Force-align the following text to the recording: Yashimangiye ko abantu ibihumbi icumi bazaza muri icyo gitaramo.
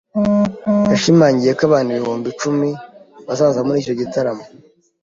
Yashimangiye 0.91 1.51
ko 1.57 1.63
abantu 1.69 1.89
ibihumbi 1.91 2.27
icumi 2.33 2.69
bazaza 3.27 3.59
muri 3.65 3.77
icyo 3.83 3.93
gitaramo. 4.01 4.43